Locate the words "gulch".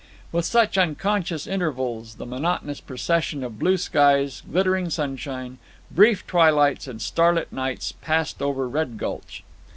8.97-9.43